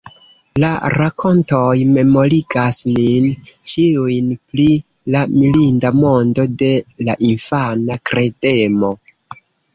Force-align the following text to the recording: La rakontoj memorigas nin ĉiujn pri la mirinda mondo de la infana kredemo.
La 0.61 0.69
rakontoj 0.93 1.75
memorigas 1.97 2.79
nin 2.93 3.27
ĉiujn 3.73 4.33
pri 4.55 4.67
la 5.17 5.23
mirinda 5.35 5.93
mondo 6.01 6.49
de 6.65 6.73
la 7.11 7.17
infana 7.31 8.01
kredemo. 8.11 8.93